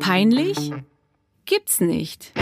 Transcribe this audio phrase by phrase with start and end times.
[0.00, 0.72] Peinlich?
[1.44, 2.32] Gibt's nicht.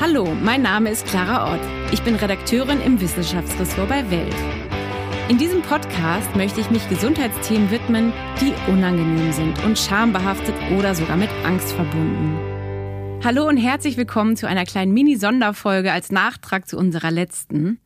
[0.00, 1.60] Hallo, mein Name ist Clara Ott.
[1.92, 4.36] Ich bin Redakteurin im Wissenschaftsressort bei Welt.
[5.28, 11.16] In diesem Podcast möchte ich mich Gesundheitsthemen widmen, die unangenehm sind und schambehaftet oder sogar
[11.16, 12.38] mit Angst verbunden.
[13.24, 17.80] Hallo und herzlich willkommen zu einer kleinen Mini-Sonderfolge als Nachtrag zu unserer letzten.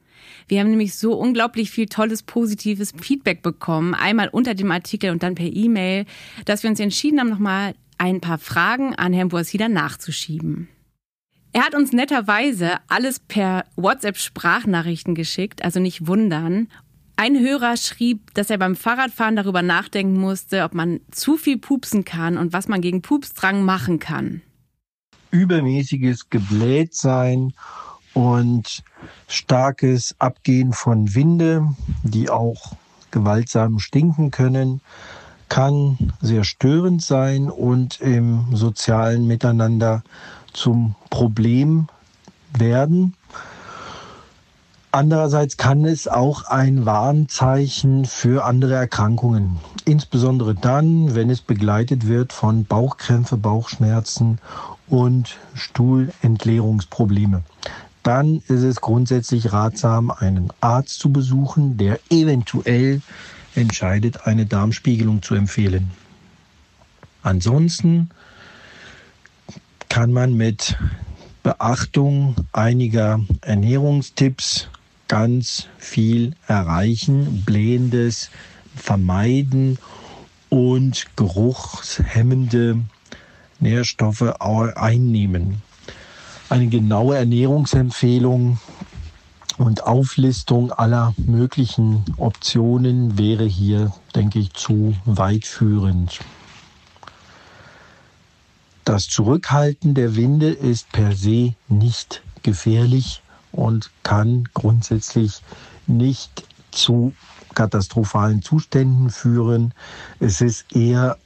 [0.49, 5.23] Wir haben nämlich so unglaublich viel tolles, positives Feedback bekommen, einmal unter dem Artikel und
[5.23, 6.07] dann per E-Mail,
[6.45, 10.69] dass wir uns entschieden haben, nochmal ein paar Fragen an Herrn Boasida nachzuschieben.
[11.53, 16.69] Er hat uns netterweise alles per WhatsApp-Sprachnachrichten geschickt, also nicht wundern.
[17.17, 22.05] Ein Hörer schrieb, dass er beim Fahrradfahren darüber nachdenken musste, ob man zu viel pupsen
[22.05, 24.43] kann und was man gegen Pupsdrang machen kann.
[25.33, 27.53] Übermäßiges Geblähtsein
[28.15, 28.83] und
[29.29, 31.69] starkes Abgehen von Winde,
[32.03, 32.73] die auch
[33.11, 34.81] gewaltsam stinken können,
[35.49, 40.03] kann sehr störend sein und im sozialen Miteinander
[40.53, 41.89] zum Problem
[42.57, 43.15] werden.
[44.93, 52.33] Andererseits kann es auch ein Warnzeichen für andere Erkrankungen, insbesondere dann, wenn es begleitet wird
[52.33, 54.39] von Bauchkrämpfe, Bauchschmerzen
[54.89, 57.43] und Stuhlentleerungsprobleme.
[58.03, 63.03] Dann ist es grundsätzlich ratsam, einen Arzt zu besuchen, der eventuell
[63.55, 65.91] entscheidet, eine Darmspiegelung zu empfehlen.
[67.23, 68.11] Ansonsten
[69.89, 70.79] kann man mit
[71.43, 74.69] Beachtung einiger Ernährungstipps
[75.09, 78.31] ganz viel erreichen, blähendes
[78.77, 79.79] vermeiden
[80.49, 82.81] und geruchshemmende
[83.59, 85.63] Nährstoffe einnehmen.
[86.51, 88.59] Eine genaue Ernährungsempfehlung
[89.57, 96.19] und Auflistung aller möglichen Optionen wäre hier, denke ich, zu weitführend.
[98.85, 103.23] Das Zurückhalten der Winde ist per se nicht gefährlich
[103.53, 105.43] und kann grundsätzlich
[105.87, 107.13] nicht zu
[107.55, 109.73] katastrophalen Zuständen führen.
[110.19, 111.17] Es ist eher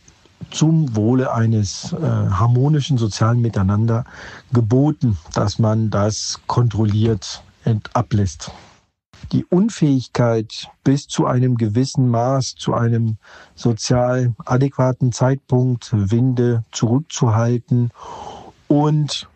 [0.51, 4.05] zum Wohle eines äh, harmonischen sozialen Miteinander
[4.53, 7.43] geboten, dass man das kontrolliert
[7.93, 8.51] ablässt.
[9.33, 13.17] Die Unfähigkeit, bis zu einem gewissen Maß, zu einem
[13.55, 17.91] sozial adäquaten Zeitpunkt Winde zurückzuhalten
[18.69, 19.29] und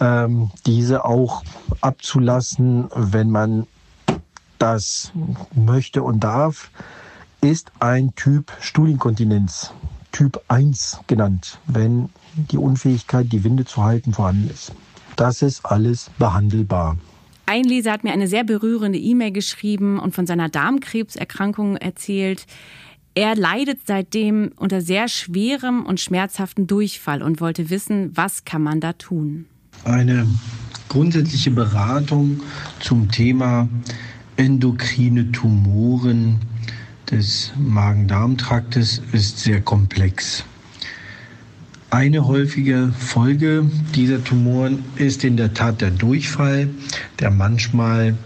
[0.00, 1.42] ähm, diese auch
[1.80, 3.66] abzulassen, wenn man
[4.58, 5.12] das
[5.54, 6.70] möchte und darf,
[7.40, 9.72] ist ein Typ Stuhlinkontinenz,
[10.14, 14.72] Typ 1 genannt, wenn die Unfähigkeit, die Winde zu halten, vorhanden ist.
[15.16, 16.96] Das ist alles behandelbar.
[17.46, 22.46] Ein Leser hat mir eine sehr berührende E-Mail geschrieben und von seiner Darmkrebserkrankung erzählt.
[23.16, 28.80] Er leidet seitdem unter sehr schwerem und schmerzhaften Durchfall und wollte wissen, was kann man
[28.80, 29.46] da tun?
[29.82, 30.28] Eine
[30.88, 32.40] grundsätzliche Beratung
[32.78, 33.68] zum Thema
[34.36, 36.38] endokrine Tumoren
[37.10, 40.44] des Magen-Darm-Traktes ist sehr komplex.
[41.90, 46.68] Eine häufige Folge dieser Tumoren ist in der Tat der Durchfall,
[47.20, 48.16] der manchmal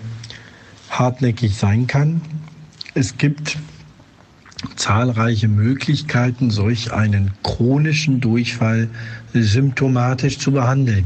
[0.88, 2.22] hartnäckig sein kann.
[2.94, 3.58] Es gibt
[4.74, 8.88] zahlreiche Möglichkeiten, solch einen chronischen Durchfall
[9.34, 11.04] symptomatisch zu behandeln.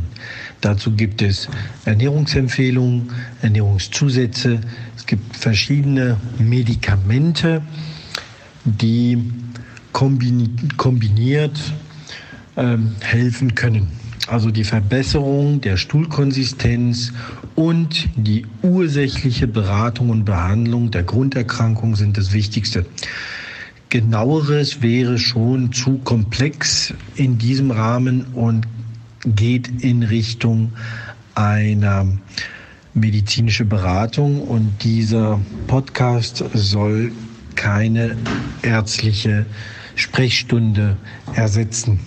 [0.61, 1.49] Dazu gibt es
[1.85, 3.11] Ernährungsempfehlungen,
[3.43, 4.61] Ernährungszusätze,
[5.03, 7.61] es gibt verschiedene Medikamente,
[8.65, 9.19] die
[9.93, 11.59] kombiniert
[12.57, 13.89] ähm, helfen können.
[14.29, 17.13] Also die Verbesserung der Stuhlkonsistenz
[17.57, 22.87] und die ursächliche Beratung und Behandlung der Grunderkrankung sind das Wichtigste.
[23.89, 28.69] Genaueres wäre schon zu komplex in diesem Rahmen und
[29.27, 30.75] geht in Richtung
[31.35, 32.07] einer
[32.95, 37.13] medizinische Beratung und dieser Podcast soll
[37.55, 38.17] keine
[38.63, 39.47] ärztliche
[39.95, 40.97] Sprechstunde
[41.35, 42.01] ersetzen.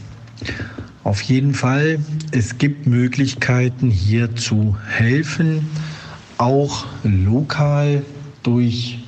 [1.04, 2.00] Auf jeden Fall,
[2.32, 5.70] es gibt Möglichkeiten hier zu helfen,
[6.38, 8.04] auch lokal
[8.44, 9.00] durch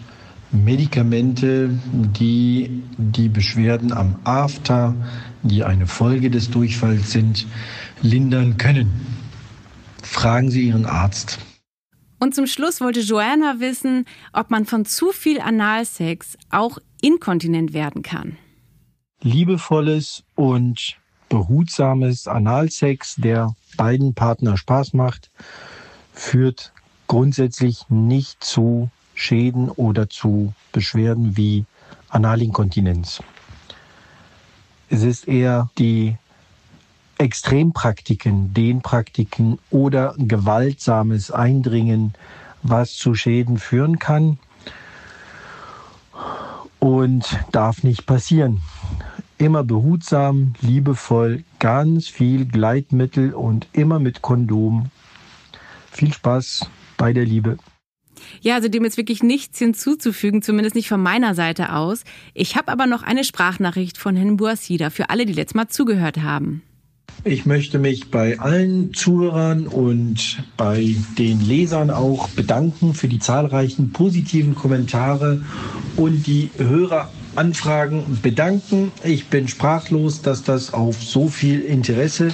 [0.51, 4.95] Medikamente, die die Beschwerden am After,
[5.43, 7.45] die eine Folge des Durchfalls sind,
[8.01, 8.91] lindern können.
[10.01, 11.39] Fragen Sie Ihren Arzt.
[12.19, 18.01] Und zum Schluss wollte Joanna wissen, ob man von zu viel Analsex auch inkontinent werden
[18.01, 18.37] kann.
[19.21, 20.97] Liebevolles und
[21.29, 25.31] behutsames Analsex, der beiden Partner Spaß macht,
[26.13, 26.71] führt
[27.07, 31.65] grundsätzlich nicht zu Schäden oder zu Beschwerden wie
[32.09, 33.21] Analinkontinenz.
[34.89, 36.17] Es ist eher die
[37.17, 42.13] Extrempraktiken, Dehnpraktiken oder gewaltsames Eindringen,
[42.63, 44.37] was zu Schäden führen kann
[46.79, 48.61] und darf nicht passieren.
[49.37, 54.89] Immer behutsam, liebevoll, ganz viel Gleitmittel und immer mit Kondom.
[55.91, 57.57] Viel Spaß bei der Liebe.
[58.41, 62.03] Ja, also dem ist wirklich nichts hinzuzufügen, zumindest nicht von meiner Seite aus.
[62.33, 66.17] Ich habe aber noch eine Sprachnachricht von Herrn Boasida für alle, die letztes Mal zugehört
[66.17, 66.63] haben.
[67.29, 73.91] Ich möchte mich bei allen Zuhörern und bei den Lesern auch bedanken für die zahlreichen
[73.91, 75.41] positiven Kommentare
[75.97, 78.93] und die Höreranfragen bedanken.
[79.03, 82.31] Ich bin sprachlos, dass das auf so viel Interesse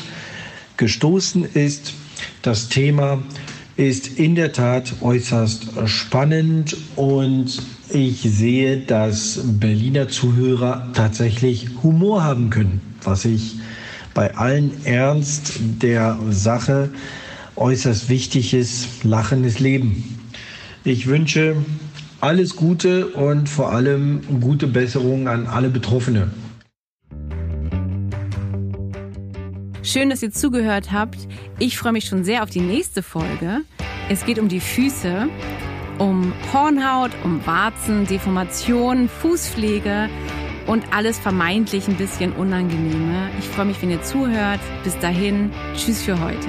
[0.78, 1.96] gestoßen ist.
[2.44, 3.24] Das Thema
[3.76, 12.52] ist in der Tat äußerst spannend und ich sehe, dass Berliner Zuhörer tatsächlich Humor haben
[12.52, 13.56] können, was ich
[14.14, 16.90] bei allen Ernst der Sache
[17.56, 19.04] äußerst wichtig ist.
[19.04, 20.20] Lachen ist Leben.
[20.84, 21.56] Ich wünsche
[22.20, 26.32] alles Gute und vor allem gute Besserung an alle Betroffene.
[29.82, 31.28] Schön, dass ihr zugehört habt.
[31.60, 33.62] Ich freue mich schon sehr auf die nächste Folge.
[34.10, 35.28] Es geht um die Füße,
[36.00, 40.10] um Hornhaut, um Warzen, Deformation, Fußpflege
[40.68, 43.30] und alles vermeintlich ein bisschen unangenehme.
[43.40, 44.60] Ich freue mich, wenn ihr zuhört.
[44.84, 46.48] Bis dahin, tschüss für heute.